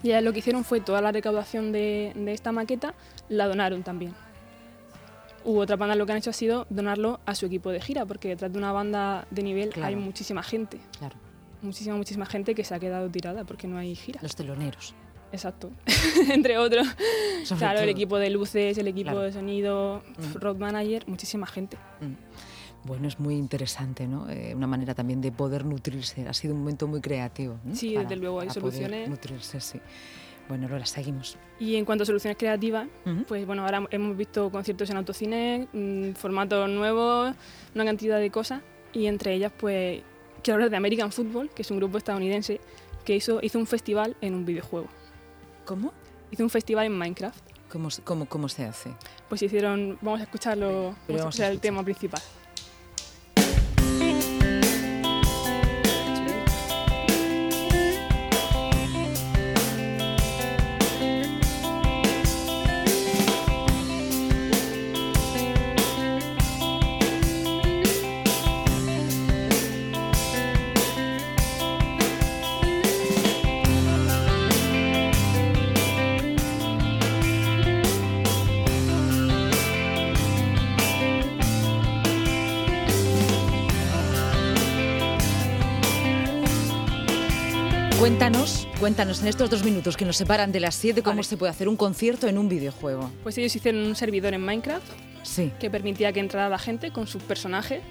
Y 0.04 0.08
ellas 0.10 0.24
lo 0.24 0.34
que 0.34 0.40
hicieron 0.40 0.64
fue 0.64 0.80
toda 0.82 1.02
la 1.02 1.12
recaudación 1.12 1.72
de, 1.72 2.14
de 2.16 2.34
esta 2.34 2.52
maqueta 2.52 2.94
la 3.30 3.48
donaron 3.48 3.84
también. 3.84 4.14
U 5.44 5.58
otra 5.58 5.76
banda 5.76 5.96
lo 5.96 6.06
que 6.06 6.12
han 6.12 6.18
hecho 6.20 6.30
ha 6.30 6.34
sido 6.34 6.66
donarlo 6.70 7.20
a 7.26 7.36
su 7.36 7.46
equipo 7.48 7.72
de 7.72 7.82
gira, 7.82 8.06
porque 8.06 8.30
detrás 8.30 8.52
de 8.52 8.58
una 8.58 8.72
banda 8.72 9.26
de 9.32 9.44
nivel 9.44 9.70
Claro. 9.70 9.88
hay 9.90 9.96
muchísima 9.96 10.44
gente, 10.44 10.80
Claro. 11.00 11.16
muchísima, 11.62 11.96
muchísima 11.98 12.26
gente 12.26 12.54
que 12.56 12.64
se 12.64 12.74
ha 12.76 12.80
quedado 12.80 13.10
tirada 13.10 13.44
porque 13.44 13.68
no 13.68 13.78
hay 13.78 13.96
gira. 13.96 14.20
Los 14.24 14.36
teloneros. 14.36 14.94
Exacto, 15.32 15.72
entre 16.30 16.58
otros. 16.58 16.88
Sobre 17.44 17.60
claro, 17.60 17.80
el 17.80 17.90
equipo 17.90 18.18
de 18.20 18.30
luces, 18.30 18.78
el 18.78 18.88
equipo 18.88 19.12
Claro. 19.12 19.22
de 19.22 19.32
sonido, 19.32 20.02
Mm. 20.18 20.34
road 20.40 20.58
manager, 20.58 21.08
muchísima 21.08 21.48
gente. 21.48 21.78
Bueno, 22.84 23.08
es 23.08 23.20
muy 23.20 23.36
interesante, 23.36 24.08
¿no? 24.08 24.28
Eh, 24.30 24.54
una 24.56 24.66
manera 24.68 24.96
también 24.96 25.22
de 25.22 25.32
poder 25.32 25.66
nutrirse. 25.66 26.28
Ha 26.28 26.34
sido 26.34 26.54
un 26.56 26.62
momento 26.62 26.88
muy 26.88 27.00
creativo. 27.00 27.58
¿no? 27.64 27.76
Sí, 27.76 27.96
desde 27.96 28.16
luego, 28.16 28.42
hay 28.42 28.50
soluciones. 28.50 29.08
nutrirse, 29.08 29.60
sí. 29.62 29.80
Bueno, 30.50 30.68
Lola, 30.68 30.86
seguimos. 30.86 31.38
Y 31.60 31.76
en 31.76 31.86
cuanto 31.86 32.04
a 32.04 32.06
soluciones 32.06 32.38
creativas, 32.38 32.88
pues 33.28 33.46
bueno, 33.46 33.64
ahora 33.64 33.86
hemos 33.92 34.18
visto 34.18 34.50
conciertos 34.50 34.90
en 34.90 34.98
autocine, 34.98 35.68
mm, 35.72 36.14
formatos 36.14 36.68
nuevos, 36.70 37.34
una 37.76 37.86
cantidad 37.86 38.20
de 38.20 38.30
cosas, 38.32 38.62
y 38.92 39.06
entre 39.06 39.34
ellas, 39.36 39.52
pues, 39.58 40.02
quiero 40.44 40.56
hablar 40.56 40.72
de 40.72 40.78
American 40.78 41.12
Football, 41.12 41.52
que 41.52 41.62
es 41.62 41.72
un 41.72 41.78
grupo 41.78 41.98
estadounidense 42.00 42.60
que 43.06 43.16
hizo, 43.16 43.40
hizo 43.44 43.60
un 43.60 43.68
festival 43.68 44.18
en 44.22 44.34
un 44.36 44.44
videojuego. 44.46 44.88
¿Cómo? 45.72 45.94
Hizo 46.32 46.44
un 46.44 46.50
festival 46.50 46.86
en 46.88 46.98
Minecraft. 46.98 47.40
¿Cómo, 47.72 47.90
se- 47.90 48.01
cómo, 48.01 48.25
cómo 48.25 48.50
se 48.50 48.66
hace? 48.66 48.92
Pues 49.30 49.42
hicieron, 49.42 49.98
vamos 50.01 50.20
a 50.20 50.24
escucharlo, 50.24 50.94
vamos 51.08 51.10
a 51.10 51.13
escuchar 51.30 51.51
el 51.54 51.62
tema 51.62 51.82
principal. 51.82 52.22
Cuéntanos, 88.12 88.68
cuéntanos 88.82 89.22
en 89.22 89.27
estos 89.30 89.50
dos 89.50 89.63
minutos 89.63 89.96
que 89.96 90.03
nos 90.03 90.18
separan 90.18 90.51
de 90.51 90.60
las 90.60 90.75
siete 90.75 91.01
cómo 91.01 91.15
Vale. 91.18 91.24
se 91.24 91.38
puede 91.38 91.50
hacer 91.50 91.70
un 91.70 91.77
concierto 91.77 92.27
en 92.27 92.38
un 92.38 92.50
videojuego. 92.50 93.10
Pues 93.24 93.38
ellos 93.38 93.56
hicieron 93.56 93.86
un 93.86 93.96
servidor 93.96 94.34
en 94.34 94.41
Minecraft 94.44 94.84
Sí. 95.24 95.50
que 95.62 95.70
permitía 95.70 96.12
que 96.12 96.20
entrara 96.20 96.50
la 96.50 96.60
gente 96.60 96.91
con 96.91 97.08
sus 97.08 97.24
personajes 97.24 97.82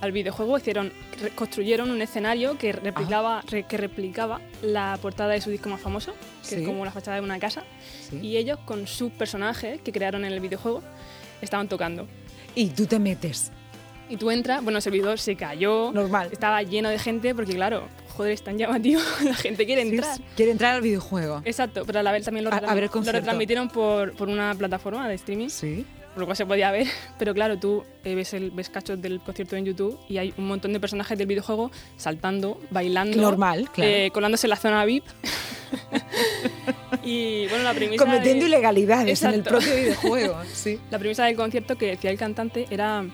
al 0.00 0.10
videojuego. 0.10 0.58
Hicieron, 0.58 0.92
construyeron 1.36 1.92
un 1.92 2.02
escenario 2.02 2.58
que 2.58 2.72
replicaba, 2.72 3.42
re- 3.48 3.62
que 3.62 3.76
replicaba 3.76 4.40
la 4.62 4.98
portada 5.00 5.30
de 5.30 5.40
su 5.40 5.50
disco 5.50 5.68
más 5.68 5.80
famoso, 5.80 6.12
que 6.42 6.48
Sí. 6.48 6.54
es 6.56 6.66
como 6.66 6.84
la 6.84 6.90
fachada 6.90 7.18
de 7.18 7.22
una 7.22 7.38
casa. 7.38 7.62
sí. 8.10 8.18
Y 8.20 8.38
ellos, 8.38 8.58
con 8.64 8.88
sus 8.88 9.12
personajes 9.12 9.80
que 9.80 9.92
crearon 9.92 10.24
en 10.24 10.32
el 10.32 10.40
videojuego, 10.40 10.82
estaban 11.40 11.68
tocando. 11.68 12.08
Y 12.56 12.66
tú 12.70 12.86
te 12.86 12.98
metes. 12.98 13.52
Y 14.10 14.16
tú 14.16 14.30
entras, 14.32 14.62
bueno, 14.62 14.78
el 14.78 14.82
servidor 14.82 15.18
se 15.20 15.36
cayó, 15.36 15.92
Normal. 15.92 16.28
estaba 16.32 16.62
lleno 16.62 16.88
de 16.90 16.98
gente, 16.98 17.32
porque 17.34 17.54
claro, 17.54 17.84
joder, 18.12 18.32
es 18.32 18.42
tan 18.42 18.58
llamativo, 18.58 19.00
la 19.24 19.34
gente 19.34 19.66
quiere 19.66 19.82
entrar. 19.82 20.18
Quiere 20.36 20.52
entrar 20.52 20.74
al 20.76 20.82
videojuego. 20.82 21.42
Exacto, 21.44 21.82
pero 21.86 21.98
a 22.00 22.02
la 22.02 22.12
vez 22.12 22.24
también 22.24 22.44
lo, 22.44 22.52
A- 22.52 22.74
ver 22.74 22.90
lo 22.94 23.02
retransmitieron 23.12 23.68
por, 23.68 24.12
por 24.14 24.28
una 24.28 24.54
plataforma 24.54 25.08
de 25.08 25.14
streaming 25.14 25.48
Sí. 25.48 25.84
por 26.14 26.20
lo 26.20 26.26
cual 26.26 26.36
se 26.36 26.44
podía 26.46 26.70
ver, 26.70 26.86
pero 27.18 27.32
claro, 27.34 27.58
tú 27.58 27.82
eh, 28.04 28.14
ves, 28.14 28.34
el, 28.34 28.50
ves 28.50 28.68
cachos 28.70 29.00
del 29.00 29.20
concierto 29.20 29.56
en 29.56 29.64
YouTube 29.64 29.98
y 30.08 30.18
hay 30.18 30.34
un 30.36 30.46
montón 30.46 30.72
de 30.72 30.80
personajes 30.80 31.16
del 31.18 31.26
videojuego 31.26 31.70
saltando, 31.96 32.60
bailando, 32.70 33.16
Normal, 33.20 33.70
claro. 33.72 33.90
eh, 33.90 34.10
colándose 34.12 34.46
en 34.46 34.50
la 34.50 34.56
zona 34.56 34.84
VIP. 34.84 35.04
y 37.04 37.46
bueno, 37.48 37.64
la 37.64 37.74
premisa, 37.74 38.04
Cometiendo 38.04 38.42
de- 38.44 38.48
ilegalidades 38.48 39.22
en 39.22 39.28
el 39.30 39.34
Exacto. 39.40 39.58
propio 39.58 39.74
videojuego. 39.74 40.36
Sí. 40.52 40.78
la 40.90 40.98
premisa 40.98 41.24
del 41.24 41.36
concierto 41.36 41.76
que 41.76 41.86
decía 41.86 42.10
el 42.10 42.18
cantante 42.18 42.66
era 42.70 43.04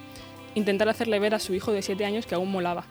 intentar 0.54 0.88
hacerle 0.88 1.18
ver 1.20 1.34
a 1.34 1.38
su 1.38 1.54
hijo 1.54 1.72
de 1.72 1.82
7 1.82 2.04
años 2.04 2.26
que 2.26 2.34
aún 2.34 2.50
molaba. 2.50 2.84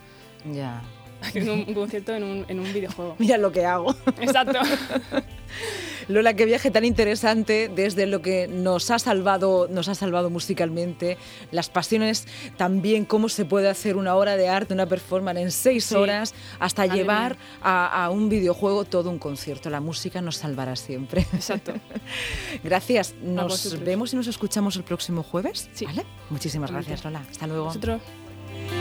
Ya. 0.54 0.82
Haciendo 1.22 1.54
un, 1.54 1.74
concierto 1.74 2.14
en 2.14 2.24
un, 2.24 2.46
en 2.48 2.60
un 2.60 2.72
videojuego. 2.74 3.16
Mira 3.20 3.38
lo 3.38 3.52
que 3.52 3.66
hago. 3.66 3.96
Exacto. 4.22 4.60
Lola, 6.08 6.36
qué 6.36 6.46
viaje 6.46 6.72
tan 6.72 6.86
interesante 6.86 7.70
desde 7.74 8.06
lo 8.06 8.22
que 8.22 8.48
nos 8.48 8.92
ha 8.92 9.00
salvado, 9.00 9.68
nos 9.70 9.90
ha 9.90 9.96
salvado 9.96 10.30
musicalmente, 10.30 11.18
las 11.52 11.70
pasiones, 11.70 12.26
también 12.56 13.04
cómo 13.04 13.28
se 13.28 13.44
puede 13.44 13.68
hacer 13.68 13.98
una 13.98 14.16
obra 14.16 14.38
de 14.38 14.48
arte, 14.48 14.74
una 14.74 14.86
performance 14.86 15.42
en 15.42 15.52
seis 15.52 15.84
Sí. 15.84 15.96
horas, 15.96 16.34
hasta 16.60 16.86
Madre 16.86 16.98
llevar 16.98 17.38
a, 17.62 18.06
a 18.06 18.10
un 18.10 18.30
videojuego 18.30 18.86
todo 18.86 19.10
un 19.10 19.20
concierto. 19.20 19.70
La 19.70 19.82
música 19.82 20.22
nos 20.22 20.38
salvará 20.38 20.78
siempre. 20.78 21.26
Exacto. 21.34 21.74
Gracias. 22.64 23.14
Nos 23.22 23.78
vemos 23.84 24.14
y 24.14 24.16
nos 24.16 24.28
escuchamos 24.28 24.78
el 24.78 24.84
próximo 24.84 25.24
jueves. 25.24 25.70
Sí. 25.74 25.86
¿Vale? 25.86 26.06
Muchísimas 26.30 26.72
gracias, 26.72 27.04
Lola. 27.04 27.26
Hasta 27.30 27.48
luego. 27.48 27.74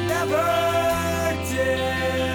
Never 0.08 1.34
did 1.48 2.25